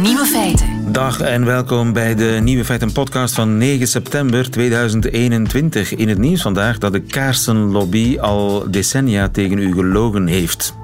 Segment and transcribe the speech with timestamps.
[0.00, 0.92] Nieuwe feiten.
[0.92, 5.94] Dag en welkom bij de Nieuwe Feiten podcast van 9 september 2021.
[5.94, 10.74] In het nieuws vandaag dat de kaarsenlobby al decennia tegen u gelogen heeft.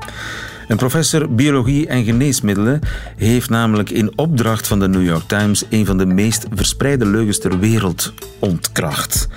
[0.69, 2.81] Een professor biologie en geneesmiddelen
[3.17, 7.39] heeft namelijk in opdracht van de New York Times een van de meest verspreide leugens
[7.39, 9.29] ter wereld ontkracht.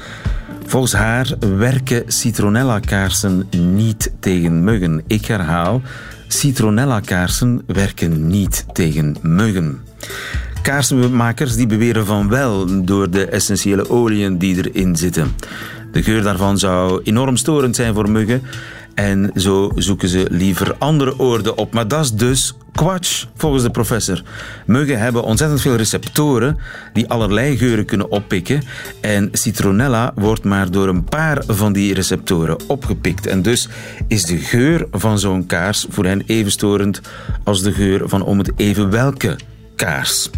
[0.66, 5.04] Volgens haar werken citronella-kaarsen niet tegen muggen.
[5.08, 5.82] Ik herhaal,
[6.28, 9.80] citronella-kaarsen werken niet tegen muggen.
[10.62, 15.36] Kaarsenmakers die beweren van wel door de essentiële oliën die erin zitten.
[15.92, 18.44] De geur daarvan zou enorm storend zijn voor muggen
[18.96, 21.74] en zo zoeken ze liever andere oorden op.
[21.74, 24.22] Maar dat is dus kwatsch, volgens de professor.
[24.66, 26.58] Muggen hebben ontzettend veel receptoren
[26.94, 28.62] die allerlei geuren kunnen oppikken.
[29.02, 33.28] En citronella wordt maar door een paar van die receptoren opgepikt.
[33.28, 33.68] En dus
[34.08, 37.02] is de geur van zo'n kaars voor hen even storend
[37.44, 39.36] als de geur van om het even welke
[39.76, 40.30] kaars.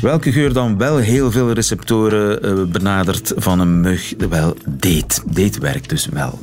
[0.00, 4.14] Welke geur dan wel heel veel receptoren uh, benadert van een mug?
[4.28, 5.20] Wel, date.
[5.26, 6.38] Date werkt dus wel.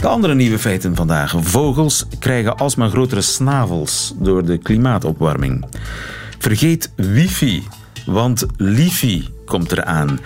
[0.00, 1.34] De andere nieuwe feiten vandaag.
[1.40, 5.64] Vogels krijgen alsmaar grotere snavels door de klimaatopwarming.
[6.38, 7.62] Vergeet wifi,
[8.06, 10.20] want lifi komt eraan.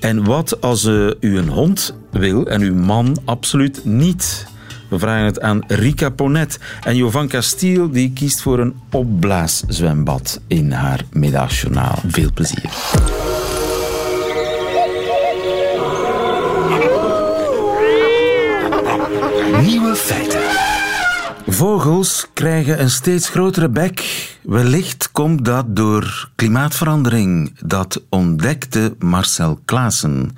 [0.00, 4.46] En wat als uh, u een hond wil en uw man absoluut niet?
[4.92, 6.58] We vragen het aan Rika Ponet.
[6.82, 11.98] En Jovanka Stiel die kiest voor een opblaaszwembad in haar middagjournaal.
[12.06, 12.70] Veel plezier.
[19.62, 20.40] Nieuwe feiten.
[21.46, 24.28] Vogels krijgen een steeds grotere bek.
[24.42, 27.58] Wellicht komt dat door klimaatverandering.
[27.64, 30.36] Dat ontdekte Marcel Klaassen.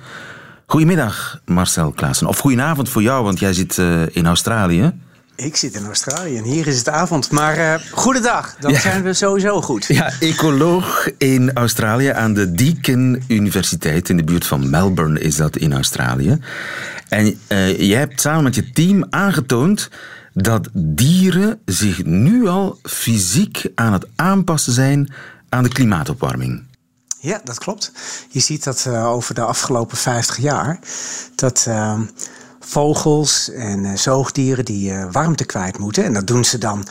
[0.67, 2.27] Goedemiddag, Marcel Klaassen.
[2.27, 4.93] Of goedenavond voor jou, want jij zit uh, in Australië.
[5.35, 7.31] Ik zit in Australië en hier is het avond.
[7.31, 8.79] Maar uh, goedendag, dan ja.
[8.79, 9.85] zijn we sowieso goed.
[9.85, 14.09] Ja, ecoloog in Australië aan de Deakin Universiteit.
[14.09, 16.39] In de buurt van Melbourne is dat in Australië.
[17.09, 19.89] En uh, jij hebt samen met je team aangetoond
[20.33, 25.13] dat dieren zich nu al fysiek aan het aanpassen zijn
[25.49, 26.63] aan de klimaatopwarming.
[27.25, 27.91] Ja, dat klopt.
[28.29, 30.79] Je ziet dat uh, over de afgelopen 50 jaar
[31.35, 31.99] dat uh,
[32.59, 36.03] vogels en uh, zoogdieren die warmte kwijt moeten.
[36.03, 36.87] En dat doen ze dan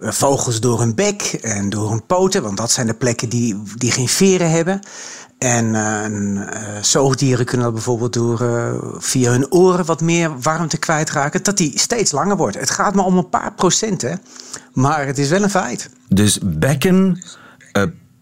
[0.00, 3.90] vogels door hun bek en door hun poten, want dat zijn de plekken die, die
[3.90, 4.80] geen veren hebben.
[5.38, 5.76] En
[6.80, 8.38] zoogdieren kunnen dat bijvoorbeeld door
[8.98, 12.60] via hun oren wat meer warmte kwijtraken, dat die steeds langer wordt.
[12.60, 14.20] Het gaat maar om een paar procenten,
[14.72, 15.90] maar het is wel een feit.
[16.08, 17.22] Dus bekken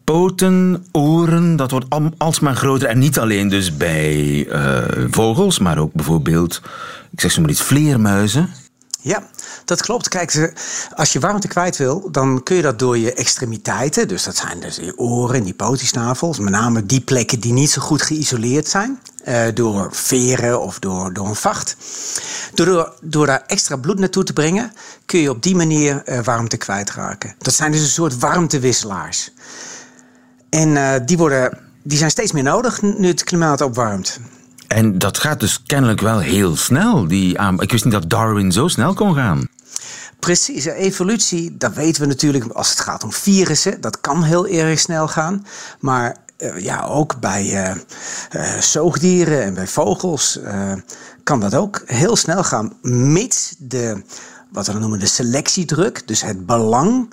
[0.07, 1.87] poten, oren, dat wordt
[2.19, 2.89] alsmaar groter.
[2.89, 4.15] En niet alleen dus bij
[4.47, 4.79] uh,
[5.11, 6.63] vogels, maar ook bijvoorbeeld,
[7.11, 8.49] ik zeg zo maar iets, vleermuizen.
[9.01, 9.29] Ja,
[9.65, 10.09] dat klopt.
[10.09, 10.53] Kijk,
[10.95, 14.09] als je warmte kwijt wil, dan kun je dat door je extremiteiten.
[14.09, 16.39] Dus dat zijn dus je oren, die potiesnavels.
[16.39, 18.99] Met name die plekken die niet zo goed geïsoleerd zijn.
[19.29, 21.77] Uh, door veren of door, door een vacht.
[22.55, 24.73] Door, door daar extra bloed naartoe te brengen,
[25.07, 27.35] kun je op die manier uh, warmte kwijtraken.
[27.39, 29.31] Dat zijn dus een soort warmtewisselaars.
[30.57, 34.21] En uh, die, worden, die zijn steeds meer nodig nu het klimaat opwarmt.
[34.67, 37.09] En dat gaat dus kennelijk wel heel snel.
[37.09, 37.39] Die.
[37.59, 39.49] Ik wist niet dat Darwin zo snel kon gaan.
[40.19, 43.81] Precies, evolutie, dat weten we natuurlijk als het gaat om virussen.
[43.81, 45.47] Dat kan heel erg snel gaan.
[45.81, 47.77] Maar uh, ja, ook bij
[48.31, 50.39] uh, zoogdieren en bij vogels
[51.23, 52.73] kan dat ook heel snel gaan.
[52.83, 54.03] Mits de,
[54.51, 57.13] wat we noemen, de selectiedruk, dus het belang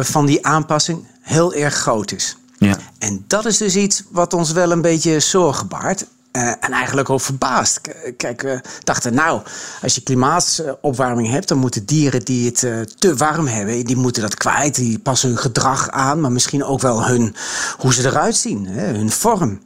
[0.00, 2.36] van die aanpassing, heel erg groot is.
[2.58, 2.76] Ja.
[2.98, 6.06] En dat is dus iets wat ons wel een beetje zorgen baart.
[6.32, 7.80] Uh, en eigenlijk ook verbaasd.
[8.16, 9.42] Kijk, we dachten, nou,
[9.82, 14.22] als je klimaatopwarming hebt, dan moeten dieren die het uh, te warm hebben, die moeten
[14.22, 14.74] dat kwijt.
[14.74, 17.34] Die passen hun gedrag aan, maar misschien ook wel hun,
[17.78, 19.60] hoe ze eruit zien, hè, hun vorm.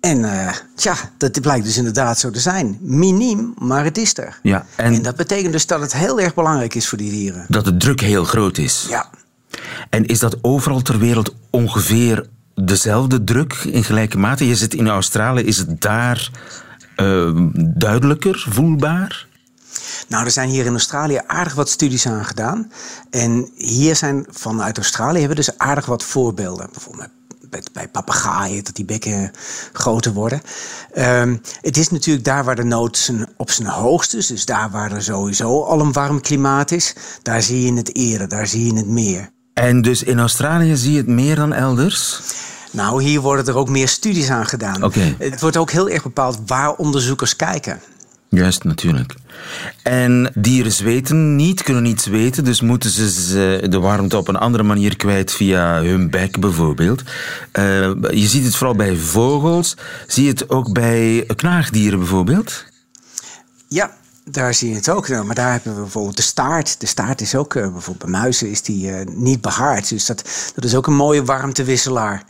[0.00, 2.78] En uh, tja, dat blijkt dus inderdaad zo te zijn.
[2.80, 4.38] Miniem, maar het is er.
[4.42, 7.46] Ja, en, en dat betekent dus dat het heel erg belangrijk is voor die dieren.
[7.48, 8.86] Dat de druk heel groot is.
[8.88, 9.10] Ja.
[9.90, 14.46] En is dat overal ter wereld ongeveer dezelfde druk in gelijke mate?
[14.46, 16.30] Je zit in Australië, is het daar
[16.96, 19.26] uh, duidelijker, voelbaar?
[20.08, 22.72] Nou, er zijn hier in Australië aardig wat studies aan gedaan.
[23.10, 26.68] En hier zijn vanuit Australië hebben we dus aardig wat voorbeelden.
[26.72, 27.10] Bijvoorbeeld
[27.72, 29.30] bij papegaaien, dat die bekken
[29.72, 30.40] groter worden.
[30.98, 34.26] Um, het is natuurlijk daar waar de nood op zijn hoogst is.
[34.26, 36.94] Dus daar waar er sowieso al een warm klimaat is.
[37.22, 39.30] Daar zie je het eerder, daar zie je het meer.
[39.54, 42.20] En dus in Australië zie je het meer dan elders?
[42.70, 44.84] Nou, hier worden er ook meer studies aan gedaan.
[44.84, 45.14] Okay.
[45.18, 47.80] Het wordt ook heel erg bepaald waar onderzoekers kijken.
[48.28, 49.14] Juist, natuurlijk.
[49.82, 54.62] En dieren zweten niet, kunnen niet zweten, dus moeten ze de warmte op een andere
[54.62, 57.02] manier kwijt via hun bek bijvoorbeeld.
[57.02, 57.64] Uh,
[58.10, 59.76] je ziet het vooral bij vogels.
[60.06, 62.64] Zie je het ook bij knaagdieren bijvoorbeeld?
[63.68, 63.90] Ja,
[64.24, 65.08] daar zie je het ook.
[65.08, 66.80] Nou, maar daar hebben we bijvoorbeeld de staart.
[66.80, 69.88] De staart is ook, uh, bijvoorbeeld bij muizen, is die uh, niet behaard.
[69.88, 72.22] Dus dat, dat is ook een mooie warmtewisselaar.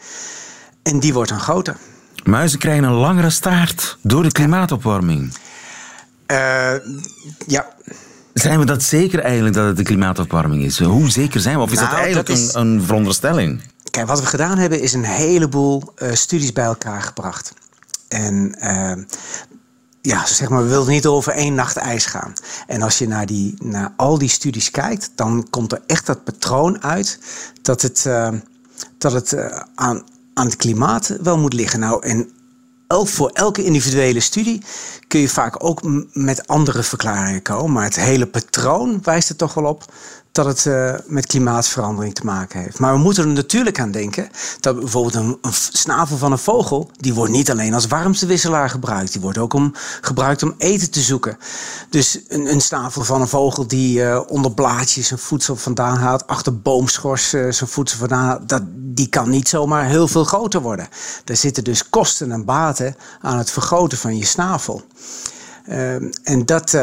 [0.83, 1.77] En die wordt dan groter.
[2.25, 5.35] Muizen krijgen een langere staart door de klimaatopwarming.
[6.27, 6.73] Uh,
[7.47, 7.67] ja.
[8.35, 10.79] Zijn we dat zeker eigenlijk dat het de klimaatopwarming is?
[10.79, 11.63] Hoe zeker zijn we?
[11.63, 12.55] Of is nou, dat eigenlijk dat is...
[12.55, 13.61] Een, een veronderstelling?
[13.91, 17.53] Kijk, wat we gedaan hebben is een heleboel uh, studies bij elkaar gebracht.
[18.09, 18.93] En uh,
[20.07, 22.33] ja, zeg maar, we wilden niet over één nacht ijs gaan.
[22.67, 26.25] En als je naar, die, naar al die studies kijkt, dan komt er echt dat
[26.25, 27.19] patroon uit
[27.63, 28.09] dat het,
[28.99, 29.37] dat het
[29.75, 30.03] aan,
[30.35, 31.81] aan het klimaat wel moet liggen.
[31.81, 32.31] Nou, en
[32.87, 34.63] elk, voor elke individuele studie
[35.09, 35.81] kun je vaak ook
[36.13, 37.73] met andere verklaringen komen.
[37.73, 39.93] Maar het hele patroon wijst er toch wel op
[40.35, 42.79] dat het uh, met klimaatverandering te maken heeft.
[42.79, 44.29] Maar we moeten er natuurlijk aan denken
[44.61, 49.21] dat bijvoorbeeld een, snavel van een vogel, die wordt niet alleen als warmtewisselaar gebruikt, die
[49.21, 51.39] wordt ook om, gebruikt om eten te zoeken.
[51.91, 56.27] Dus een, een snavel van een vogel die uh, onder blaadjes zijn voedsel vandaan haalt,
[56.27, 60.61] achter boomschors uh, zijn voedsel vandaan haalt, dat, die kan niet zomaar heel veel groter
[60.61, 60.89] worden.
[61.25, 64.83] Er zitten dus kosten en baten aan het vergroten van je snavel.
[66.23, 66.77] en dat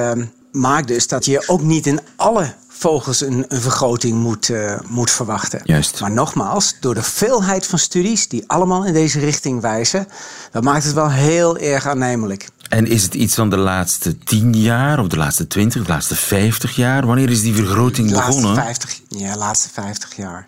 [0.51, 5.11] maakt dus dat je ook niet in alle vogels een, een vergroting moet, uh, moet
[5.11, 5.61] verwachten.
[5.63, 5.99] Juist.
[5.99, 10.07] Maar nogmaals, door de veelheid van studies die allemaal in deze richting wijzen,
[10.51, 12.47] dat maakt het wel heel erg aannemelijk.
[12.69, 16.15] En is het iets van de laatste tien jaar, of de laatste twintig, de laatste
[16.15, 17.05] vijftig jaar?
[17.05, 18.63] Wanneer is die vergroting de laatste begonnen?
[18.63, 20.47] 50, ja, de laatste vijftig jaar.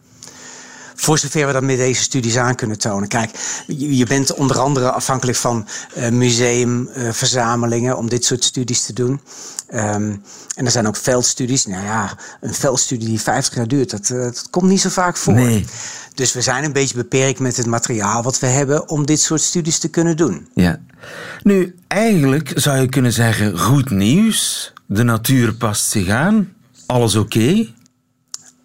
[0.95, 3.07] Voor zover we dat met deze studies aan kunnen tonen.
[3.07, 3.29] Kijk,
[3.67, 5.67] je, bent onder andere afhankelijk van
[5.97, 9.21] uh, museumverzamelingen uh, om dit soort studies te doen.
[9.73, 10.21] Um,
[10.55, 11.65] en er zijn ook veldstudies.
[11.65, 15.17] Nou ja, een veldstudie die 50 jaar duurt, dat, uh, dat komt niet zo vaak
[15.17, 15.33] voor.
[15.33, 15.65] Nee.
[16.13, 19.41] Dus we zijn een beetje beperkt met het materiaal wat we hebben om dit soort
[19.41, 20.47] studies te kunnen doen.
[20.53, 20.79] Ja.
[21.43, 24.73] Nu, eigenlijk zou je kunnen zeggen: goed nieuws.
[24.85, 26.53] De natuur past zich aan.
[26.85, 27.37] Alles oké.
[27.37, 27.73] Okay.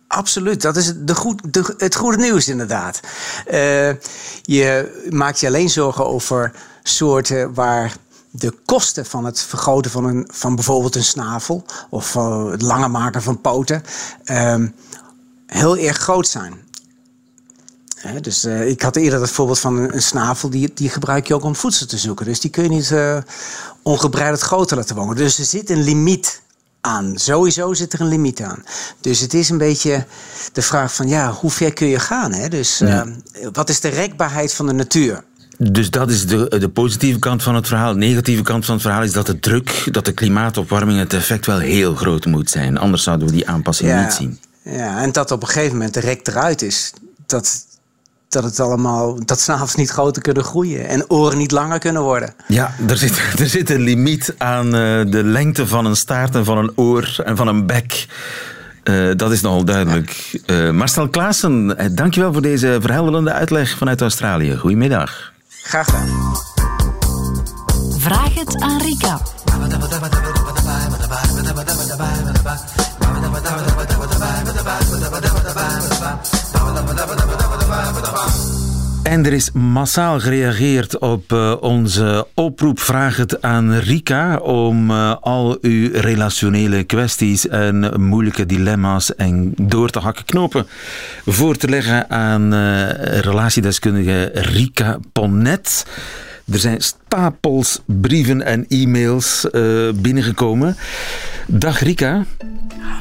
[0.08, 3.00] Absoluut, dat is de goed, de, het goede nieuws inderdaad.
[3.50, 3.90] Uh,
[4.42, 6.52] je maakt je alleen zorgen over
[6.82, 7.96] soorten waar
[8.30, 12.90] de kosten van het vergroten van, een, van bijvoorbeeld een snavel of uh, het langer
[12.90, 13.82] maken van poten
[14.24, 14.54] uh,
[15.46, 16.66] heel erg groot zijn.
[18.20, 21.34] Dus uh, ik had eerder het voorbeeld van een, een, snavel, die, die gebruik je
[21.34, 22.26] ook om voedsel te zoeken.
[22.26, 22.94] Dus die kun je niet
[23.82, 25.16] ongebreideld groter laten wonen.
[25.16, 26.40] Dus er zit een limiet
[26.80, 27.18] aan.
[27.18, 28.64] Sowieso zit er een limiet aan.
[29.00, 30.06] Dus het is een beetje
[30.52, 32.32] de vraag van ja, hoe ver kun je gaan?
[32.32, 32.48] Hè?
[32.48, 33.06] Dus ja.
[33.06, 35.24] uh, wat is de rekbaarheid van de natuur?
[35.58, 37.92] Dus dat is de, de positieve kant van het verhaal.
[37.92, 41.46] De negatieve kant van het verhaal is dat de druk, dat de klimaatopwarming, het effect
[41.46, 42.78] wel heel groot moet zijn.
[42.78, 44.38] Anders zouden we die aanpassing ja, niet zien.
[44.62, 46.92] Ja, en dat op een gegeven moment de rek eruit is.
[47.26, 47.66] Dat,
[48.28, 52.34] dat het allemaal, dat s'avonds niet groter kunnen groeien en oren niet langer kunnen worden.
[52.46, 54.72] Ja, er zit, er zit een limiet aan uh,
[55.10, 58.06] de lengte van een staart en van een oor en van een bek.
[58.84, 60.38] Uh, dat is nogal duidelijk.
[60.46, 60.54] Ja.
[60.54, 64.56] Uh, Marcel Klaassen, dankjewel voor deze verhelderende uitleg vanuit Australië.
[64.56, 65.32] Goedemiddag.
[65.48, 66.36] Graag gedaan.
[67.98, 69.20] Vraag het aan Rika.
[79.02, 85.14] En er is massaal gereageerd op uh, onze oproep Vraag het aan Rika om uh,
[85.20, 90.66] al uw relationele kwesties en moeilijke dilemma's en door te hakken knopen
[91.26, 95.86] voor te leggen aan uh, relatiedeskundige Rika Ponnet.
[96.52, 99.46] Er zijn stapels brieven en e-mails
[99.94, 100.76] binnengekomen.
[101.46, 102.24] Dag Rika.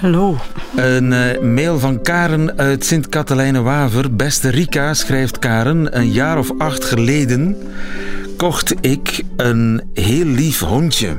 [0.02, 0.38] Hallo.
[0.76, 4.16] Een uh, mail van Karen uit Sint-Katelijne-Waver.
[4.16, 7.58] Beste Rika, schrijft Karen, een jaar of acht geleden
[8.38, 11.18] kocht ik een heel lief hondje.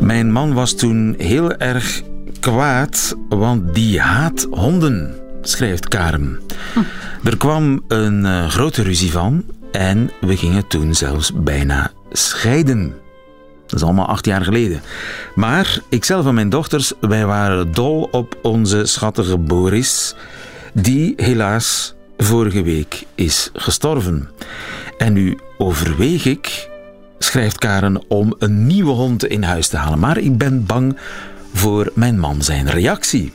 [0.00, 2.02] Mijn man was toen heel erg
[2.40, 6.40] kwaad, want die haat honden, schrijft Karen.
[6.74, 6.80] Hm.
[7.28, 12.94] Er kwam een uh, grote ruzie van en we gingen toen zelfs bijna scheiden.
[13.66, 14.82] Dat is allemaal acht jaar geleden.
[15.34, 20.14] Maar ikzelf en mijn dochters, wij waren dol op onze schattige Boris,
[20.72, 24.28] die helaas vorige week is gestorven.
[24.98, 26.68] En nu overweeg ik,
[27.18, 29.98] schrijft Karen, om een nieuwe hond in huis te halen.
[29.98, 30.98] Maar ik ben bang
[31.54, 33.32] voor mijn man zijn reactie.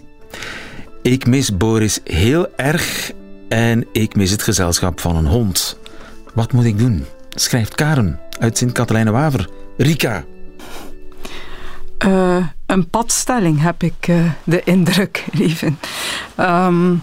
[1.02, 3.12] Ik mis Boris heel erg
[3.50, 5.80] en ik mis het gezelschap van een hond.
[6.36, 7.06] Wat moet ik doen?
[7.30, 9.50] Schrijft Karen uit Sint-Katelijne-Waver.
[9.78, 10.24] Rika.
[12.06, 15.80] Uh, een padstelling heb ik uh, de indruk, even.
[16.40, 17.02] Um,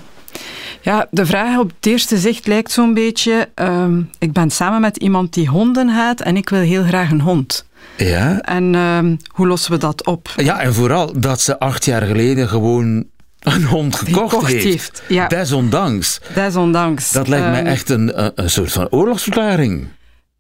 [0.81, 3.49] ja, de vraag op het eerste zicht lijkt zo'n beetje...
[3.55, 7.21] Um, ik ben samen met iemand die honden haat en ik wil heel graag een
[7.21, 7.67] hond.
[7.97, 8.41] Ja.
[8.41, 10.33] En uh, hoe lossen we dat op?
[10.37, 13.05] Ja, en vooral dat ze acht jaar geleden gewoon
[13.43, 14.65] een hond gekocht, gekocht heeft.
[14.65, 15.27] heeft ja.
[15.27, 16.21] Desondanks.
[16.35, 17.11] Desondanks.
[17.11, 19.89] Dat lijkt um, mij echt een, een, een soort van oorlogsverklaring.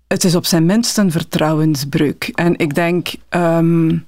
[0.06, 2.30] Het is op zijn minst een vertrouwensbreuk.
[2.34, 3.08] En ik denk...
[3.30, 4.06] Um,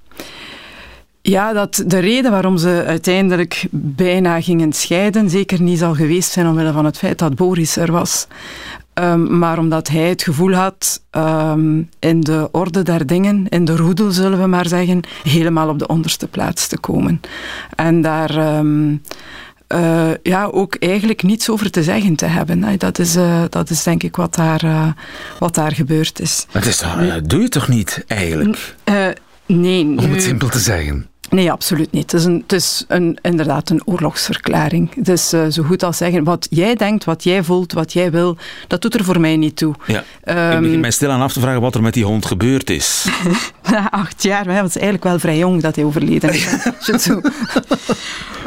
[1.27, 6.47] ja, dat de reden waarom ze uiteindelijk bijna gingen scheiden zeker niet zal geweest zijn
[6.47, 8.27] omwille van het feit dat Boris er was.
[9.01, 13.77] Um, maar omdat hij het gevoel had um, in de orde der dingen, in de
[13.77, 17.21] roedel zullen we maar zeggen, helemaal op de onderste plaats te komen.
[17.77, 19.03] En daar um,
[19.69, 22.79] uh, ja, ook eigenlijk niets over te zeggen te hebben.
[22.79, 24.89] Dat is, uh, dat is denk ik wat daar, uh,
[25.39, 26.47] wat daar gebeurd is.
[26.53, 28.75] Maar het is dat doe je toch niet eigenlijk?
[29.47, 29.85] nee.
[29.85, 31.09] Om het simpel te zeggen.
[31.35, 32.13] Nee, absoluut niet.
[32.13, 34.95] Het is, een, het is een, inderdaad een oorlogsverklaring.
[34.95, 38.11] Het is uh, zo goed als zeggen, wat jij denkt, wat jij voelt, wat jij
[38.11, 38.37] wil,
[38.69, 39.75] dat doet er voor mij niet toe.
[39.87, 40.05] Ja.
[40.25, 43.07] Um, ik begin mij stilaan af te vragen wat er met die hond gebeurd is.
[43.71, 46.47] Na acht jaar, maar het is eigenlijk wel vrij jong dat hij overleden is.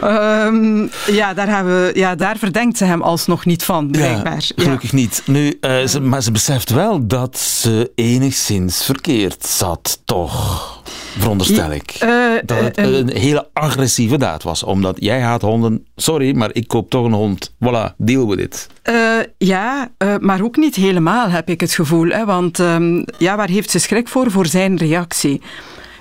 [0.03, 0.89] um,
[1.19, 4.45] ja, daar hebben we, ja, daar verdenkt ze hem alsnog niet van, blijkbaar.
[4.55, 4.97] Ja, gelukkig ja.
[4.97, 5.21] niet.
[5.25, 10.76] Nu, uh, ze, maar ze beseft wel dat ze enigszins verkeerd zat, toch?
[11.17, 11.97] Veronderstel ik.
[12.03, 14.63] Uh, dat het een hele agressieve daad was.
[14.63, 15.85] Omdat jij haat honden.
[15.95, 17.51] Sorry, maar ik koop toch een hond.
[17.51, 18.67] Voilà, deal with it.
[18.89, 22.09] Uh, ja, maar ook niet helemaal, heb ik het gevoel.
[22.09, 22.25] Hè?
[22.25, 24.31] Want um, ja, waar heeft ze schrik voor?
[24.31, 25.41] Voor zijn reactie.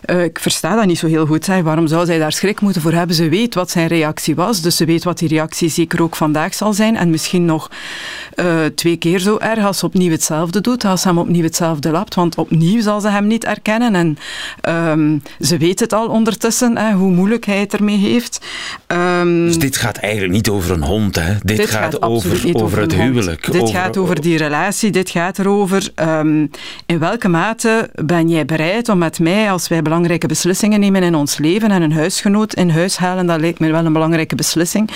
[0.07, 1.47] Uh, ik versta dat niet zo heel goed.
[1.47, 1.63] Hè.
[1.63, 3.17] Waarom zou zij daar schrik moeten voor hebben?
[3.17, 6.55] Ze weet wat zijn reactie was, dus ze weet wat die reactie zeker ook vandaag
[6.55, 6.97] zal zijn.
[6.97, 7.71] En misschien nog
[8.37, 11.91] uh, twee keer zo erg als ze opnieuw hetzelfde doet, als ze hem opnieuw hetzelfde
[11.91, 12.15] lapt.
[12.15, 13.95] Want opnieuw zal ze hem niet erkennen.
[13.95, 14.19] En
[14.91, 18.47] um, ze weet het al ondertussen, hè, hoe moeilijk hij het ermee heeft.
[18.87, 21.35] Um, dus dit gaat eigenlijk niet over een hond, hè?
[21.43, 23.53] Dit, dit gaat, gaat over, over, het huwelijk.
[23.53, 26.51] Dit over, gaat over die relatie, dit gaat erover um,
[26.87, 31.15] in welke mate ben jij bereid om met mij, als wij belangrijke beslissingen nemen in
[31.15, 34.91] ons leven en een huisgenoot in huis halen, dat lijkt me wel een belangrijke beslissing.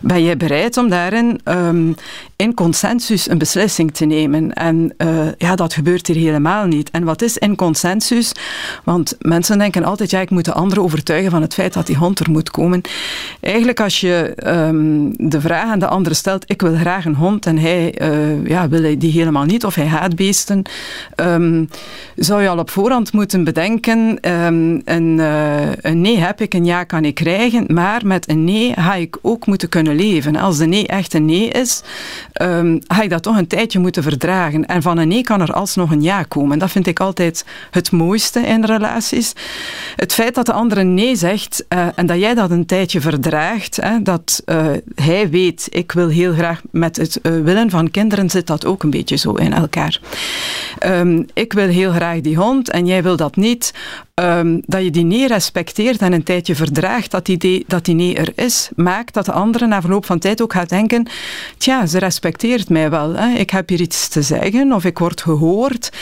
[0.00, 1.94] Ben jij bereid om daarin um,
[2.42, 4.52] in consensus een beslissing te nemen?
[4.52, 6.90] En uh, ja, dat gebeurt hier helemaal niet.
[6.90, 8.32] En wat is in consensus?
[8.84, 11.96] Want mensen denken altijd, ja, ik moet de anderen overtuigen van het feit dat die
[11.96, 12.80] hond er moet komen.
[13.40, 17.46] Eigenlijk als je um, de vraag aan de andere stelt, ik wil graag een hond
[17.46, 20.62] en hij uh, ja, wil die helemaal niet of hij haat beesten,
[21.16, 21.68] um,
[22.16, 26.64] zou je al op voorhand moeten bedenken, um, een, uh, een nee heb ik, een
[26.64, 30.36] ja kan ik krijgen, maar met een nee ga ik ook moeten kunnen leven.
[30.36, 31.82] Als de nee echt een nee is,
[32.42, 34.66] um, ga ik dat toch een tijdje moeten verdragen.
[34.66, 36.58] En van een nee kan er alsnog een ja komen.
[36.58, 39.32] Dat vind ik altijd het mooiste in relaties.
[39.96, 43.76] Het feit dat de andere nee zegt uh, en dat jij dat een tijdje verdraagt,
[43.76, 48.30] hè, dat uh, hij weet, ik wil heel graag met het uh, willen van kinderen,
[48.30, 50.00] zit dat ook een beetje zo in elkaar.
[50.86, 53.72] Um, ik wil heel graag die hond en jij wil dat niet.
[54.20, 58.32] Um, dat je die nee respecteert en een tijdje verdraagt dat die, de, dat er
[58.34, 61.06] is, maakt dat de andere na verloop van tijd ook gaat denken,
[61.56, 63.14] tja, ze respecteert mij wel.
[63.14, 63.38] Hè.
[63.38, 65.92] Ik heb hier iets te zeggen of ik word gehoord,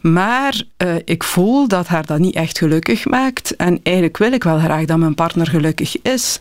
[0.00, 4.44] maar uh, ik voel dat haar dat niet echt gelukkig maakt en eigenlijk wil ik
[4.44, 6.38] wel graag dat mijn partner gelukkig is.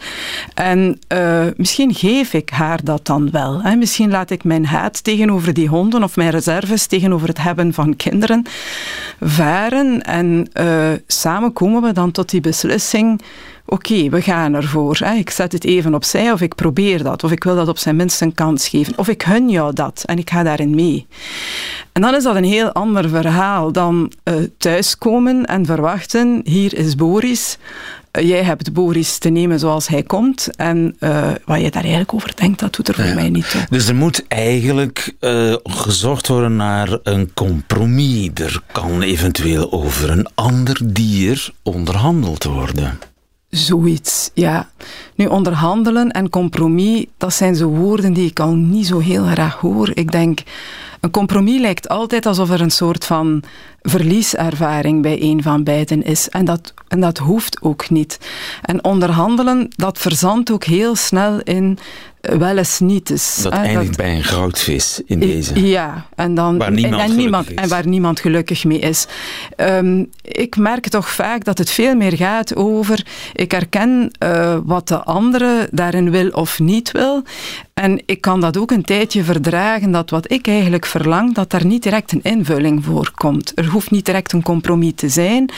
[0.53, 3.61] En uh, misschien geef ik haar dat dan wel.
[3.61, 3.75] Hè.
[3.75, 7.95] Misschien laat ik mijn haat tegenover die honden of mijn reserves tegenover het hebben van
[7.95, 8.45] kinderen
[9.19, 13.21] varen en uh, samen komen we dan tot die beslissing.
[13.67, 14.97] Oké, okay, we gaan ervoor.
[14.99, 15.13] Hè.
[15.13, 17.23] Ik zet het even opzij of ik probeer dat.
[17.23, 18.93] Of ik wil dat op zijn minst een kans geven.
[18.97, 21.07] Of ik hun jou dat en ik ga daarin mee.
[21.91, 26.41] En dan is dat een heel ander verhaal dan uh, thuiskomen en verwachten.
[26.43, 27.57] Hier is Boris.
[28.11, 30.55] Uh, jij hebt Boris te nemen zoals hij komt.
[30.55, 33.13] En uh, wat je daar eigenlijk over denkt, dat doet er voor ja.
[33.13, 33.61] mij niet toe.
[33.69, 35.15] Dus er moet eigenlijk
[35.63, 38.29] gezorgd worden naar een compromis.
[38.33, 42.99] Er kan eventueel over een ander dier onderhandeld worden.
[43.55, 44.69] Zoiets, ja.
[45.15, 49.55] Nu, onderhandelen en compromis, dat zijn zo woorden die ik al niet zo heel graag
[49.55, 49.91] hoor.
[49.93, 50.39] Ik denk,
[51.05, 53.43] een compromis lijkt altijd alsof er een soort van
[53.81, 56.29] verlieservaring bij een van beiden is.
[56.29, 58.19] En dat, en dat hoeft ook niet.
[58.61, 61.77] En onderhandelen, dat verzandt ook heel snel in
[62.21, 63.41] wel eens niet.
[63.43, 65.67] Dat eindigt dat, bij een goudvis in deze.
[65.67, 69.07] Ja, en, dan, waar niemand, en, en niemand, en waar niemand gelukkig mee is.
[69.57, 73.05] Um, ik merk toch vaak dat het veel meer gaat over.
[73.33, 77.23] Ik herken uh, wat de andere daarin wil of niet wil.
[77.81, 81.65] En ik kan dat ook een tijdje verdragen, dat wat ik eigenlijk verlang, dat daar
[81.65, 83.51] niet direct een invulling voor komt.
[83.55, 85.49] Er hoeft niet direct een compromis te zijn.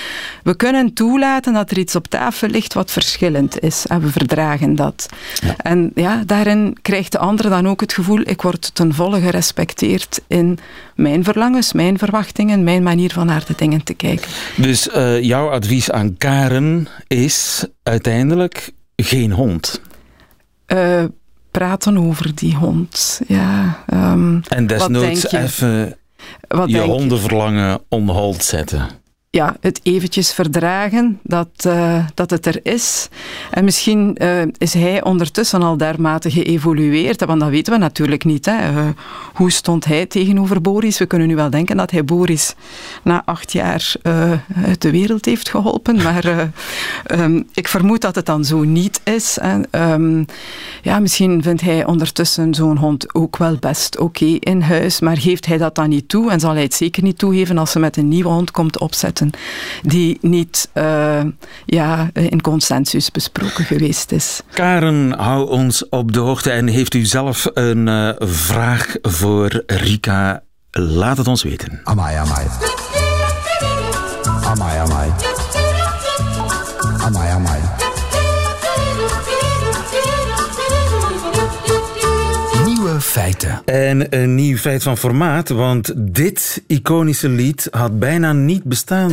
[0.43, 3.85] We kunnen toelaten dat er iets op tafel ligt wat verschillend is.
[3.87, 5.09] En we verdragen dat.
[5.57, 10.21] En ja, daarin krijgt de andere dan ook het gevoel, ik word ten volle gerespecteerd
[10.27, 10.59] in
[10.95, 14.29] mijn verlangens, mijn verwachtingen, mijn manier van naar de dingen te kijken.
[14.55, 19.81] Dus uh, jouw advies aan Karen is uiteindelijk geen hond?
[20.67, 21.03] Uh,
[21.57, 23.21] praten over die hond.
[23.27, 25.97] Ja, um, en desnoods even
[26.47, 26.79] wat je?
[26.79, 28.89] hondenverlangen on hold zetten
[29.29, 33.09] ja, het eventjes verdragen dat, uh, dat het er is.
[33.51, 38.45] En misschien uh, is hij ondertussen al dermate geëvolueerd, want dat weten we natuurlijk niet.
[38.45, 38.71] Hè.
[38.71, 38.87] Uh,
[39.33, 40.97] hoe stond hij tegenover Boris?
[40.97, 42.55] We kunnen nu wel denken dat hij Boris
[43.03, 43.93] na acht jaar
[44.65, 46.49] uit de wereld heeft geholpen, maar
[47.11, 49.37] um, ik vermoed dat het dan zo niet is.
[49.37, 50.25] En, um,
[50.81, 55.45] ja, misschien vindt hij ondertussen zo'n hond ook wel best oké in huis, maar geeft
[55.45, 57.97] hij dat dan niet toe en zal hij het zeker niet toegeven als ze met
[57.97, 59.16] een nieuwe hond komt opzetten
[59.81, 61.21] die niet uh,
[61.65, 64.41] ja, in consensus besproken geweest is.
[64.53, 70.43] Karen, hou ons op de hoogte en heeft u zelf een uh, vraag voor Rika?
[70.71, 71.81] Laat het ons weten.
[71.83, 72.45] Amai, amai.
[74.43, 75.11] Amai, amai.
[76.97, 77.86] Amai, amai.
[82.87, 83.61] Feiten.
[83.65, 89.11] En een nieuw feit van formaat, want dit iconische lied had bijna niet bestaan.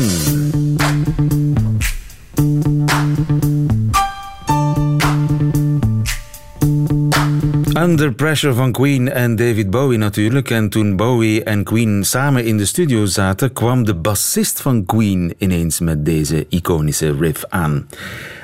[7.77, 10.51] Under Pressure van Queen en David Bowie natuurlijk.
[10.51, 15.35] En toen Bowie en Queen samen in de studio zaten, kwam de bassist van Queen
[15.39, 17.87] ineens met deze iconische riff aan.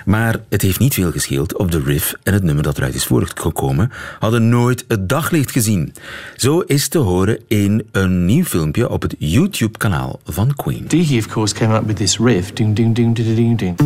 [0.05, 3.07] Maar het heeft niet veel gescheeld of de riff en het nummer dat eruit is
[3.07, 5.95] voortgekomen hadden nooit het daglicht gezien.
[6.37, 10.85] Zo is te horen in een nieuw filmpje op het YouTube-kanaal van Queen.
[10.89, 12.53] Diggy, of course, came up with this riff.
[12.53, 13.79] Ding, ding, ding, ding, ding, ding.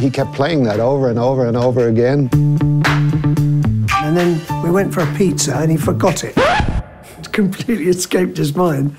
[0.00, 2.28] He kept playing that over and over and over again.
[4.02, 6.34] And then we went for a pizza and he forgot it.
[7.18, 8.94] It completely escaped his mind.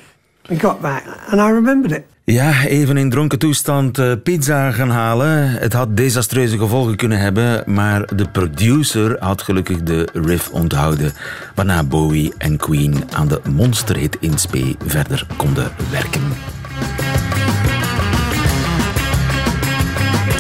[0.50, 2.17] We got back and I remembered it.
[2.32, 5.50] Ja, even in dronken toestand uh, pizza gaan halen.
[5.50, 11.14] Het had desastreuze gevolgen kunnen hebben, maar de producer had gelukkig de riff onthouden,
[11.56, 16.22] waarna Bowie en Queen aan de monsterhit in spe verder konden werken.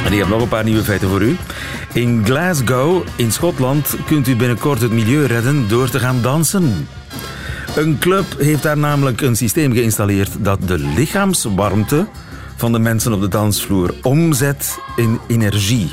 [0.05, 1.37] En ik heb nog een paar nieuwe feiten voor u.
[1.93, 6.87] In Glasgow, in Schotland, kunt u binnenkort het milieu redden door te gaan dansen.
[7.75, 12.07] Een club heeft daar namelijk een systeem geïnstalleerd dat de lichaamswarmte
[12.55, 15.91] van de mensen op de dansvloer omzet in energie.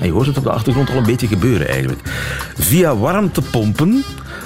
[0.00, 2.00] En je hoort het op de achtergrond al een beetje gebeuren eigenlijk.
[2.54, 4.04] Via warmtepompen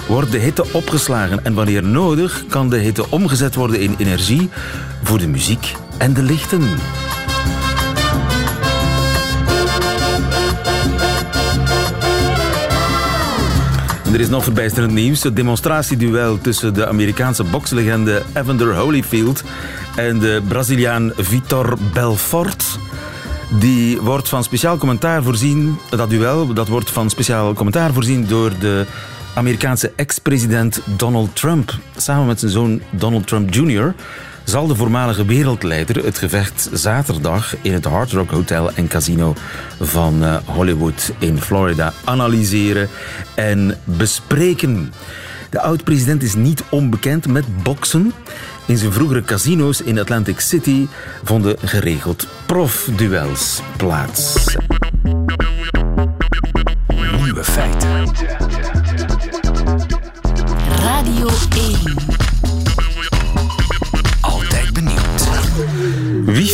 [0.08, 4.48] wordt de hitte opgeslagen en wanneer nodig kan de hitte omgezet worden in energie
[5.02, 6.62] voor de muziek en de lichten.
[14.12, 15.22] Er is nog verbijsterend nieuws.
[15.22, 19.42] Het demonstratieduel tussen de Amerikaanse bokslegende Evander Holyfield
[19.96, 22.78] en de Braziliaan Vitor Belfort.
[23.58, 28.52] Die wordt van speciaal commentaar voorzien, dat duel, dat wordt van speciaal commentaar voorzien door
[28.60, 28.86] de
[29.34, 31.78] Amerikaanse ex-president Donald Trump.
[31.96, 33.94] Samen met zijn zoon Donald Trump Jr
[34.50, 39.34] zal de voormalige wereldleider het gevecht zaterdag in het Hard Rock Hotel en Casino
[39.80, 42.88] van eh, Hollywood in Florida analyseren
[43.34, 44.92] en bespreken.
[45.50, 48.12] De oud-president is niet onbekend met boksen.
[48.66, 50.86] In zijn vroegere casino's in Atlantic City
[51.24, 54.34] vonden geregeld profduels plaats.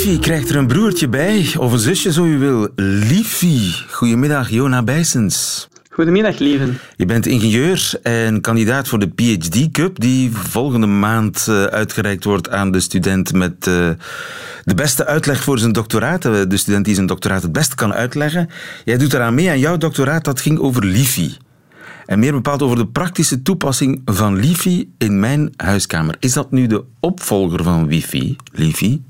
[0.06, 2.68] Wifi krijgt er een broertje bij, of een zusje zo u wil.
[2.76, 3.74] Liefie.
[3.90, 5.68] Goedemiddag, Jona Bijsens.
[5.90, 6.78] Goedemiddag, lieven.
[6.96, 12.50] Je bent ingenieur en kandidaat voor de PhD Cup, die volgende maand uh, uitgereikt wordt
[12.50, 13.90] aan de student met uh,
[14.64, 16.24] de beste uitleg voor zijn doctoraat.
[16.24, 18.48] Eh, de student die zijn doctoraat het best kan uitleggen.
[18.84, 21.36] Jij doet eraan mee en jouw doctoraat dat ging over Lifi.
[22.04, 26.16] En meer bepaald over de praktische toepassing van Lifi in mijn huiskamer.
[26.18, 29.02] Is dat nu de opvolger van Wifi, Lifi?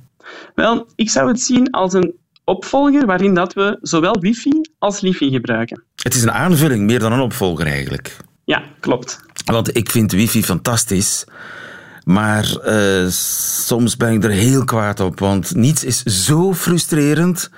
[0.54, 5.30] Wel, ik zou het zien als een opvolger waarin dat we zowel wifi als lifi
[5.30, 5.82] gebruiken.
[6.02, 8.16] Het is een aanvulling, meer dan een opvolger eigenlijk.
[8.44, 9.20] Ja, klopt.
[9.44, 11.24] Want ik vind wifi fantastisch.
[12.04, 17.50] Maar uh, soms ben ik er heel kwaad op, want niets is zo frustrerend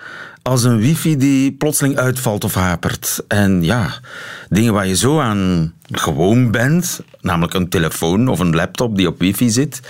[0.42, 3.24] als een wifi die plotseling uitvalt of hapert.
[3.26, 4.00] En ja,
[4.48, 9.18] dingen waar je zo aan gewoon bent, namelijk een telefoon of een laptop die op
[9.18, 9.80] wifi zit,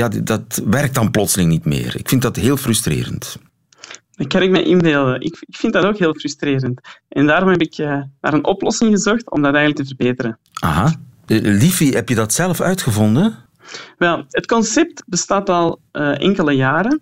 [0.00, 1.96] ja, dat werkt dan plotseling niet meer.
[1.96, 3.36] Ik vind dat heel frustrerend.
[4.10, 5.20] Dat kan ik me inbeelden.
[5.20, 6.80] Ik, ik vind dat ook heel frustrerend.
[7.08, 7.86] En daarom heb ik uh,
[8.20, 10.38] naar een oplossing gezocht om dat eigenlijk te verbeteren.
[10.52, 10.94] Aha.
[11.62, 13.36] Liefie, heb je dat zelf uitgevonden?
[13.98, 17.00] Wel, het concept bestaat al uh, enkele jaren.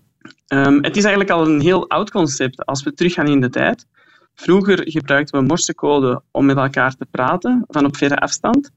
[0.49, 3.87] Um, het is eigenlijk al een heel oud concept als we teruggaan in de tijd.
[4.35, 8.71] Vroeger gebruikten we morsecode om met elkaar te praten van op verre afstand.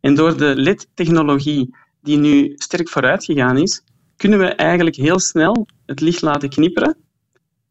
[0.00, 3.82] En door de LED-technologie die nu sterk vooruit gegaan is,
[4.16, 6.96] kunnen we eigenlijk heel snel het licht laten knipperen.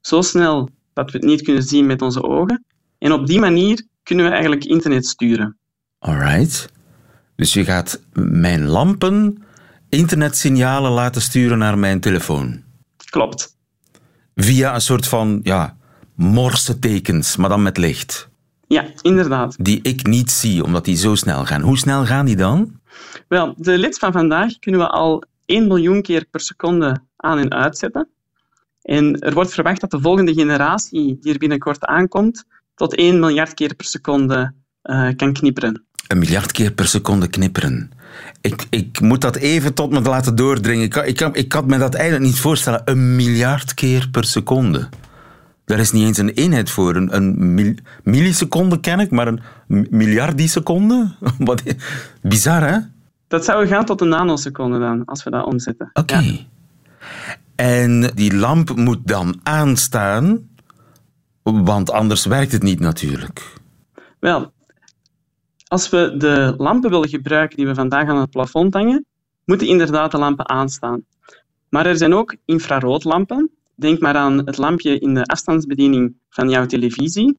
[0.01, 2.65] Zo snel dat we het niet kunnen zien met onze ogen.
[2.97, 5.57] En op die manier kunnen we eigenlijk internet sturen.
[5.99, 6.69] Alright.
[7.35, 9.43] Dus je gaat mijn lampen
[9.89, 12.63] internetsignalen laten sturen naar mijn telefoon.
[13.09, 13.57] Klopt.
[14.35, 15.77] Via een soort van ja,
[16.15, 18.29] morse tekens, maar dan met licht.
[18.67, 19.55] Ja, inderdaad.
[19.59, 21.61] Die ik niet zie, omdat die zo snel gaan.
[21.61, 22.78] Hoe snel gaan die dan?
[23.27, 27.51] Wel, de leds van vandaag kunnen we al 1 miljoen keer per seconde aan- en
[27.51, 28.09] uitzetten.
[28.81, 33.53] En er wordt verwacht dat de volgende generatie, die er binnenkort aankomt, tot 1 miljard
[33.53, 35.83] keer per seconde uh, kan knipperen.
[36.07, 37.91] Een miljard keer per seconde knipperen.
[38.41, 40.85] Ik, ik moet dat even tot me laten doordringen.
[40.85, 42.81] Ik, ik, ik kan me dat eigenlijk niet voorstellen.
[42.85, 44.89] Een miljard keer per seconde.
[45.69, 46.95] Daar is niet eens een eenheid voor.
[46.95, 49.41] Een, een milliseconde ken ik, maar een
[49.89, 51.12] miljardieseconde?
[51.38, 51.63] Wat,
[52.21, 52.77] bizar, hè?
[53.27, 55.89] Dat zou gaan tot een nanoseconde dan, als we dat omzetten.
[55.93, 56.17] Oké.
[56.17, 56.32] Ja.
[57.55, 60.49] En die lamp moet dan aanstaan,
[61.43, 63.53] want anders werkt het niet natuurlijk.
[64.19, 64.51] Wel,
[65.67, 69.05] als we de lampen willen gebruiken die we vandaag aan het plafond hangen,
[69.45, 71.03] moeten inderdaad de lampen aanstaan.
[71.69, 73.51] Maar er zijn ook infraroodlampen.
[73.79, 77.37] Denk maar aan het lampje in de afstandsbediening van jouw televisie.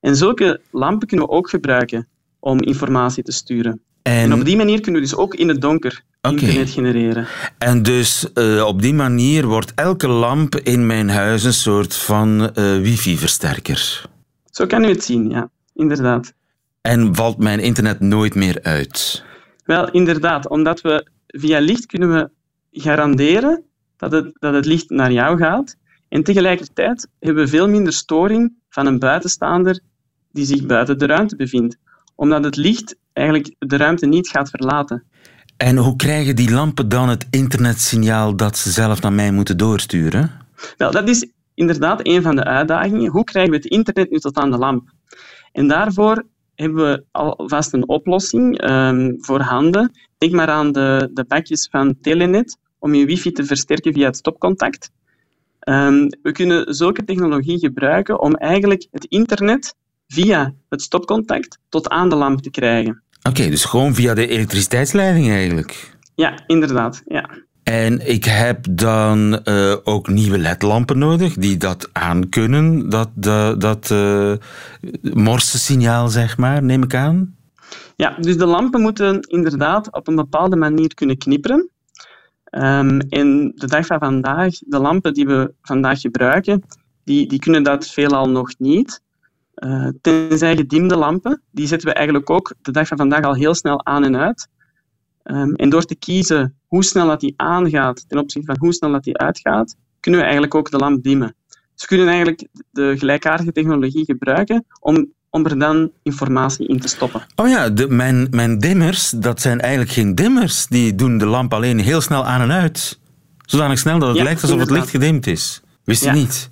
[0.00, 3.80] En zulke lampen kunnen we ook gebruiken om informatie te sturen.
[4.02, 7.26] En, op die manier kunnen we dus ook in het donker internet genereren.
[7.58, 12.40] En dus uh, op die manier wordt elke lamp in mijn huis een soort van
[12.40, 12.50] uh,
[12.80, 14.08] wifi-versterker.
[14.50, 16.32] Zo kan u het zien, ja, inderdaad.
[16.80, 19.24] En valt mijn internet nooit meer uit?
[19.64, 20.48] Wel, inderdaad.
[20.48, 22.30] Omdat we via licht kunnen we
[22.70, 23.64] garanderen
[24.00, 25.76] dat het, dat het licht naar jou gaat.
[26.08, 29.80] En tegelijkertijd hebben we veel minder storing van een buitenstaander
[30.32, 31.76] die zich buiten de ruimte bevindt.
[32.14, 35.04] Omdat het licht eigenlijk de ruimte niet gaat verlaten.
[35.56, 40.30] En hoe krijgen die lampen dan het internetsignaal dat ze zelf naar mij moeten doorsturen?
[40.76, 43.10] Wel, dat is inderdaad een van de uitdagingen.
[43.10, 44.90] Hoe krijgen we het internet nu tot aan de lamp?
[45.52, 49.92] En daarvoor hebben we alvast een oplossing um, voorhanden.
[50.18, 54.16] Denk maar aan de, de bakjes van Telenet om je wifi te versterken via het
[54.16, 54.90] stopcontact.
[55.68, 59.74] Um, we kunnen zulke technologie gebruiken om eigenlijk het internet
[60.08, 63.02] via het stopcontact tot aan de lamp te krijgen.
[63.28, 65.96] Oké, dus gewoon via de elektriciteitsleiding eigenlijk?
[66.14, 67.02] Ja, inderdaad.
[67.06, 67.30] Ja.
[67.62, 73.90] En ik heb dan uh, ook nieuwe ledlampen nodig die dat aankunnen, dat, dat, dat
[73.92, 74.32] uh,
[75.02, 77.36] morse-signaal, zeg maar, neem ik aan?
[77.96, 81.70] Ja, dus de lampen moeten inderdaad op een bepaalde manier kunnen knipperen.
[82.50, 86.62] Um, de dag van vandaag, de lampen die we vandaag gebruiken,
[87.04, 89.02] die, die kunnen dat veelal nog niet.
[89.54, 93.54] Uh, tenzij gedimde lampen, die zetten we eigenlijk ook de dag van vandaag al heel
[93.54, 94.48] snel aan en uit.
[95.24, 98.92] Um, en door te kiezen hoe snel dat die aangaat ten opzichte van hoe snel
[98.92, 101.34] dat die uitgaat, kunnen we eigenlijk ook de lamp dimmen.
[101.76, 107.22] We kunnen eigenlijk de gelijkaardige technologie gebruiken om, om er dan informatie in te stoppen.
[107.36, 110.66] Oh ja, de, mijn, mijn dimmers, dat zijn eigenlijk geen dimmers.
[110.66, 112.98] Die doen de lamp alleen heel snel aan en uit.
[113.44, 114.84] Zodanig snel dat het ja, lijkt alsof inderdaad.
[114.84, 115.62] het licht gedimd is.
[115.84, 116.14] Wist je ja.
[116.14, 116.50] niet?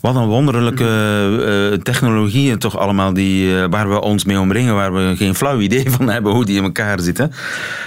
[0.00, 0.84] Wat een wonderlijke
[1.72, 5.60] uh, technologieën toch allemaal die, uh, waar we ons mee omringen, waar we geen flauw
[5.60, 7.32] idee van hebben hoe die in elkaar zitten.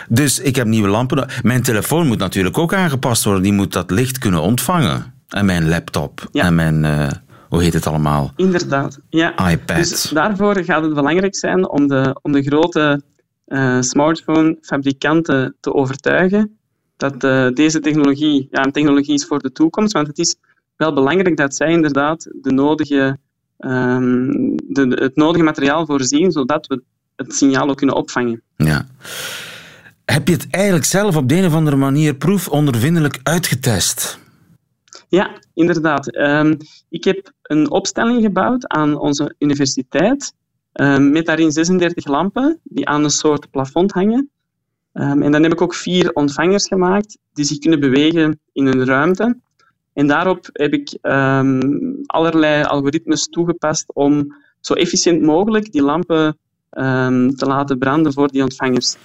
[0.09, 1.27] Dus ik heb nieuwe lampen.
[1.41, 3.43] Mijn telefoon moet natuurlijk ook aangepast worden.
[3.43, 5.13] Die moet dat licht kunnen ontvangen.
[5.29, 6.27] En mijn laptop.
[6.31, 6.43] Ja.
[6.43, 7.07] En mijn, uh,
[7.49, 8.31] hoe heet het allemaal?
[8.35, 9.49] Inderdaad, ja.
[9.49, 9.77] iPad.
[9.77, 13.01] Dus daarvoor gaat het belangrijk zijn om de, om de grote
[13.79, 16.57] smartphone-fabrikanten te overtuigen
[16.97, 17.21] dat
[17.55, 19.93] deze technologie ja, een technologie is voor de toekomst.
[19.93, 20.35] Want het is
[20.75, 23.17] wel belangrijk dat zij inderdaad de nodige,
[23.59, 26.81] um, de, het nodige materiaal voorzien, zodat we
[27.15, 28.41] het signaal ook kunnen opvangen.
[28.55, 28.85] Ja.
[30.05, 34.19] Heb je het eigenlijk zelf op de een of andere manier proefondervindelijk uitgetest?
[35.15, 36.15] Ja, inderdaad.
[36.15, 36.57] Um,
[36.89, 40.33] ik heb een opstelling gebouwd aan onze universiteit
[40.73, 44.29] um, met daarin 36 lampen die aan een soort plafond hangen.
[44.93, 48.85] Um, en dan heb ik ook vier ontvangers gemaakt die zich kunnen bewegen in een
[48.85, 49.37] ruimte.
[49.93, 51.61] En daarop heb ik ehm,
[52.05, 56.37] allerlei algoritmes toegepast om zo efficiënt mogelijk die lampen
[56.69, 58.95] ehm, te laten branden voor die ontvangers.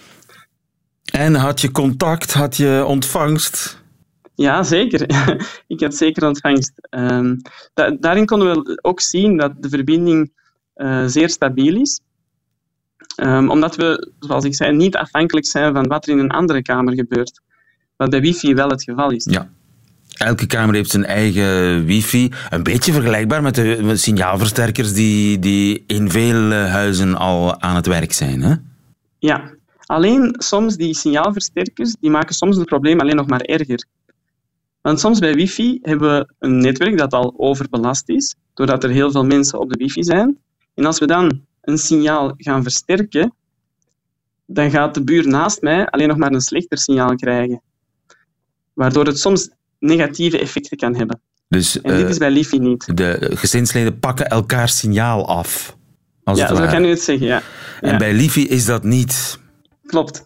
[1.13, 3.81] En had je contact, had je ontvangst?
[4.41, 5.01] Ja, zeker.
[5.75, 6.73] ik had zeker ontvangst.
[6.81, 7.37] Ehm,
[7.75, 10.33] da- daarin konden we ook zien dat de verbinding
[10.75, 12.01] eh, zeer stabiel is.
[13.17, 16.63] Ehm, omdat we, zoals ik zei, niet afhankelijk zijn van wat er in een andere
[16.63, 17.41] kamer gebeurt.
[17.97, 19.25] Wat bij wifi wel het geval is.
[19.31, 19.51] Ja.
[20.13, 22.33] Elke kamer heeft zijn eigen wifi.
[22.51, 27.77] Een beetje vergelijkbaar met de met signaalversterkers die, die in veel eh, huizen al aan
[27.77, 28.43] het werk zijn.
[28.43, 28.55] Hè?
[29.19, 29.55] Ja,
[29.87, 33.85] alleen soms die signaalversterkers die maken soms het probleem alleen nog maar erger.
[34.81, 39.11] Want soms bij wifi hebben we een netwerk dat al overbelast is, doordat er heel
[39.11, 40.39] veel mensen op de wifi zijn.
[40.75, 43.35] En als we dan een signaal gaan versterken,
[44.47, 47.63] dan gaat de buur naast mij alleen nog maar een slechter signaal krijgen.
[48.73, 51.21] Waardoor het soms negatieve effecten kan hebben.
[51.49, 52.97] Dus En dit eh, is bij Lifi niet.
[52.97, 55.77] de gezinsleden pakken elkaar signaal af.
[56.25, 57.43] Als Ja, zo kan u het zeggen, ja.
[57.81, 59.39] En Ja, bij Lifi is dat niet.
[59.87, 60.25] Klopt.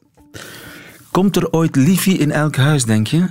[1.11, 3.27] Komt er ooit Lifi in elk huis, denk je?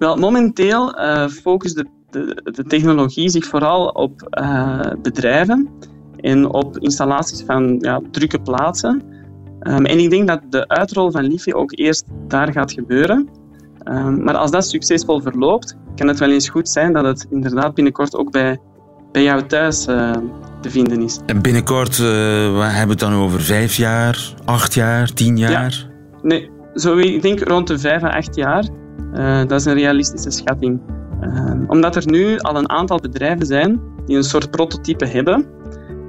[0.00, 5.68] Wel, momenteel eh focust de, de, de technologie zich vooral op eh, bedrijven
[6.16, 9.02] en op installaties van ja, drukke plaatsen.
[9.60, 13.28] Ehm, en ik denk dat de uitrol van Lifi ook eerst daar gaat gebeuren.
[13.82, 17.74] Ehm, maar als dat succesvol verloopt, kan het wel eens goed zijn dat het inderdaad
[17.74, 18.58] binnenkort ook bij,
[19.12, 20.12] bij jou thuis eh,
[20.60, 21.20] te vinden is.
[21.26, 25.86] En binnenkort, eh, we hebben we het dan over vijf jaar, acht jaar, tien jaar?
[26.22, 28.64] Nee, zo, ik denk rond de 5 à 8 jaar.
[29.12, 30.80] Eh, dat is een realistische schatting.
[31.20, 35.46] Ehm, omdat er nu al een aantal bedrijven zijn die een soort prototype hebben.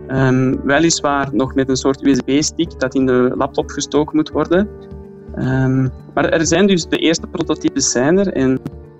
[0.08, 4.68] Ehm, weliswaar nog met een soort USB-stick dat in de laptop gestoken moet worden.
[5.36, 8.34] Ehm, maar er zijn dus de eerste prototypes zijn er.
[8.34, 8.60] En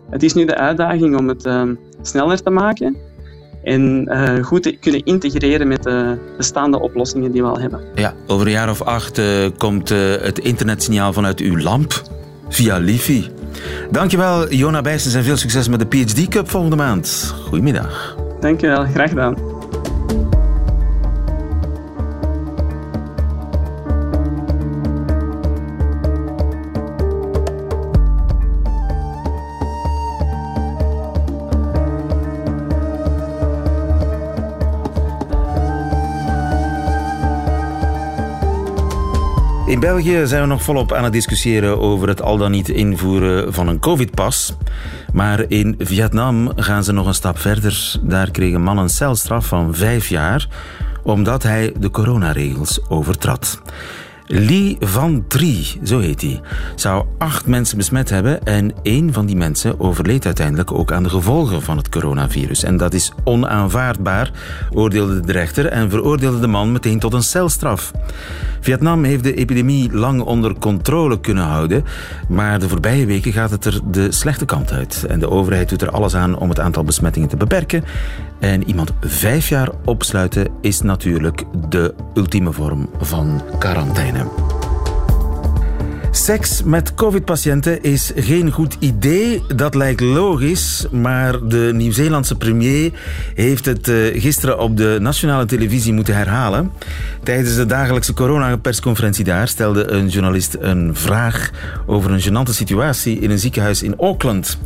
[0.10, 1.50] het is nu de uitdaging om het
[2.02, 2.98] sneller te maken.
[3.64, 7.82] En eh, goed te kunnen integreren met de bestaande oplossingen die we al hebben.
[7.96, 9.26] Ja, over een jaar of acht eh,
[9.58, 12.02] komt eh, het internetsignaal vanuit uw lamp
[12.50, 13.30] via Lifi.
[13.92, 17.36] Dankjewel, Jona Bijsens, en veel succes met de PhD Cup volgende maand.
[17.48, 18.16] Goedemiddag.
[18.40, 19.51] Dankjewel, graag gedaan.
[39.82, 43.68] België zijn we nog volop aan het discussiëren over het al dan niet invoeren van
[43.68, 44.56] een covid-pas.
[45.14, 47.96] Maar in Vietnam gaan ze nog een stap verder.
[48.02, 50.48] Daar kreeg een man een celstraf van vijf jaar
[51.04, 53.62] omdat hij de coronaregels overtrad.
[54.26, 56.42] Lee Van Trie, zo heet hij,
[56.76, 61.10] zou acht mensen besmet hebben en één van die mensen overleed uiteindelijk ook aan de
[61.10, 62.64] gevolgen van het coronavirus.
[62.64, 64.32] En dat is onaanvaardbaar,
[64.70, 67.92] oordeelde de rechter en veroordeelde de man meteen tot een celstraf.
[68.62, 71.84] Vietnam heeft de epidemie lang onder controle kunnen houden,
[72.28, 75.06] maar de voorbije weken gaat het er de slechte kant uit.
[75.08, 77.84] En de overheid doet er alles aan om het aantal besmettingen te beperken.
[78.40, 84.51] En iemand vijf jaar opsluiten is natuurlijk de ultieme vorm van quarantaine.
[86.14, 92.92] Seks met covid-patiënten is geen goed idee, dat lijkt logisch, maar de Nieuw-Zeelandse premier
[93.36, 96.72] heeft het eh, gisteren op de nationale televisie moeten herhalen.
[97.24, 101.50] Tijdens de dagelijkse coronapersconferentie daar stelde een journalist een vraag
[101.86, 104.58] over een gênante situatie in een ziekenhuis in Auckland.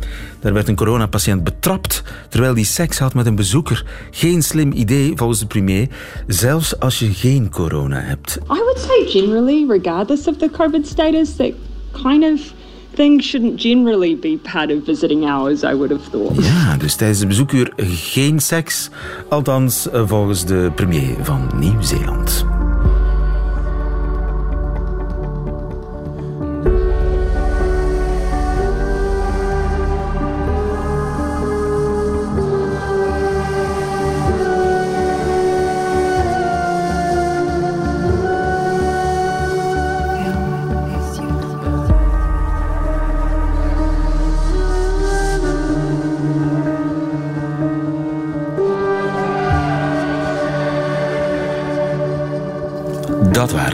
[0.46, 3.84] Daar werd een coronapatiënt betrapt terwijl hij seks had met een bezoeker.
[4.10, 5.88] Geen slim idee volgens de premier,
[6.26, 8.38] zelfs als je geen corona hebt.
[8.42, 11.52] I would say generally, regardless of the COVID status, that
[11.92, 12.52] kind of
[12.94, 16.44] thing shouldn't generally be part of visiting hours, I would have thought.
[16.44, 18.90] Ja, dus tijdens het bezoekuur geen seks.
[19.28, 22.55] Althans, eh, volgens de premier van Nieuw-Zeeland.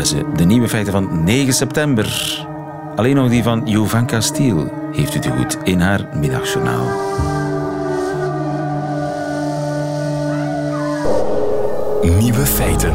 [0.02, 2.38] Waren ze, de nieuwe feiten van 9 september.
[2.96, 6.86] Alleen nog die van Jovanka Stiel heeft u te goed in haar middagjournaal.
[12.18, 12.92] Nieuwe feiten.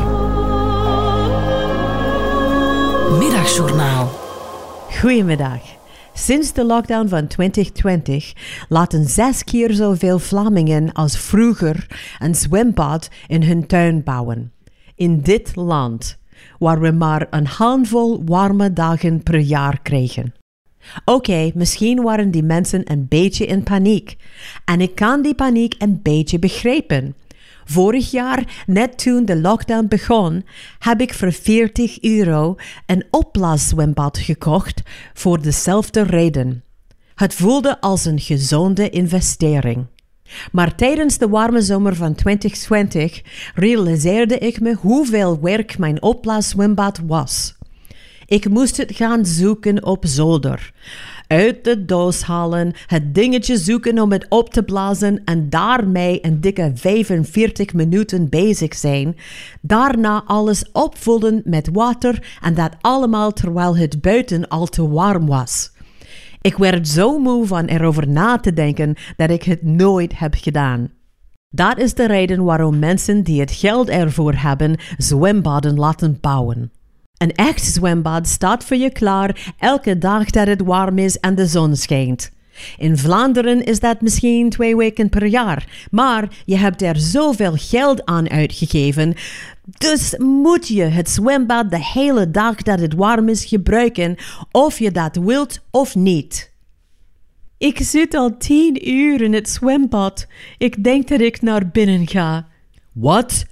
[3.17, 4.10] Middagjournaal.
[5.00, 5.60] Goedemiddag.
[6.13, 8.34] Sinds de lockdown van 2020
[8.70, 11.88] laten zes keer zoveel Vlamingen als vroeger
[12.20, 14.52] een zwembad in hun tuin bouwen.
[14.96, 16.17] In dit land,
[16.60, 20.34] waar we maar een handvol warme dagen per jaar kregen.
[21.06, 24.15] Oké, misschien waren die mensen een beetje in paniek.
[24.65, 27.15] En ik kan die paniek een beetje begrijpen.
[27.65, 30.45] Vorig jaar, net toen de lockdown begon,
[30.80, 34.82] heb ik voor 40 euro een opblaaszwembad gekocht
[35.13, 36.63] voor dezelfde reden.
[37.15, 39.86] Het voelde als een gezonde investering.
[40.52, 43.22] Maar tijdens de warme zomer van 2020
[43.56, 47.56] realiseerde ik me hoeveel werk mijn opblaaszwembad was.
[48.26, 50.72] Ik moest het gaan zoeken op zolder
[51.28, 56.42] uit de doos halen, het dingetje zoeken om het op te blazen en daarmee een
[56.42, 59.18] dikke 45 minuten bezig zijn.
[59.62, 65.72] Daarna alles opvullen met water en dat allemaal terwijl het buiten al te warm was.
[66.48, 70.90] Ik werd zo moe van erover na te denken dat ik het nooit heb gedaan.
[71.50, 76.72] Dat is de reden waarom mensen die het geld ervoor hebben zwembaden laten bouwen.
[77.18, 81.46] Een echt zwembad staat voor je klaar elke dag dat het warm is en de
[81.46, 82.32] zon schijnt.
[82.78, 88.06] In Vlaanderen is dat misschien twee weken per jaar, maar je hebt er zoveel geld
[88.06, 89.13] aan uitgegeven.
[89.78, 94.15] Dus moet je het zwembad de hele dag dat het warm is gebruiken,
[94.52, 96.56] of je dat wilt of niet.
[97.58, 100.28] Ik zit al tien uur in het zwembad.
[100.58, 102.48] Ik denk dat ik naar binnen ga.
[102.93, 103.46] Wat?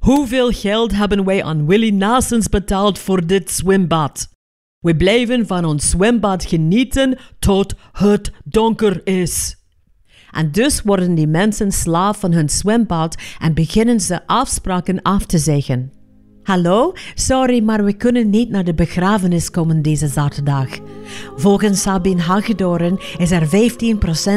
[0.00, 4.31] Hoeveel geld hebben wij aan Willy Nasens betaald voor dit zwembad?
[4.82, 9.56] We blijven van ons zwembad genieten tot het donker is.
[10.30, 15.38] En dus worden die mensen slaaf van hun zwembad en beginnen ze afspraken af te
[15.38, 15.92] zeggen.
[16.42, 20.68] Hallo, sorry, maar we kunnen niet naar de begrafenis komen deze zaterdag.
[21.36, 23.48] Volgens Sabine Hagedoren is er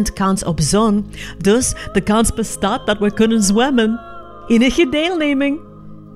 [0.10, 1.06] 15% kans op zon,
[1.38, 4.00] dus de kans bestaat dat we kunnen zwemmen
[4.48, 5.75] enige deelneming.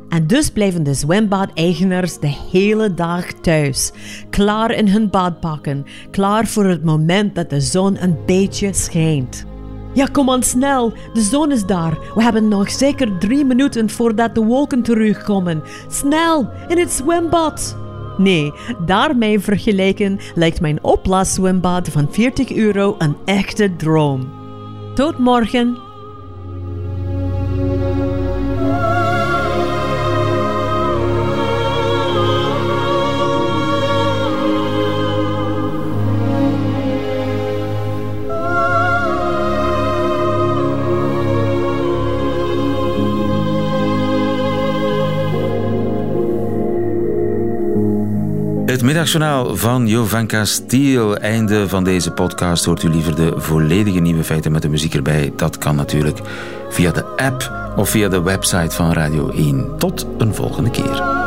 [0.10, 3.92] En dus blijven de zwembadeigenaars de hele dag thuis,
[4.30, 9.46] klaar in hun badpakken, klaar voor het moment dat de zon een beetje schijnt.
[9.94, 11.98] Ja, kom aan snel, de zon is daar.
[12.16, 15.64] We hebben nog zeker drie minuten voordat de wolken terugkomen.
[15.90, 17.78] Snel, in het zwembad.
[18.18, 18.54] Nee,
[18.86, 24.30] daarmee vergeleken lijkt mijn opblaaszwembad van 40 euro een echte droom.
[24.96, 25.89] Tot morgen.
[48.90, 51.18] Middagjournaal van Jovanka Stiel.
[51.18, 52.66] Einde van deze podcast.
[52.66, 55.34] Hoort u liever de volledige nieuwe feiten met de muziek erbij?
[55.36, 56.20] Dat kan natuurlijk
[56.70, 59.78] via de app of via de website van Radio 1.
[59.78, 61.19] Tot een volgende keer.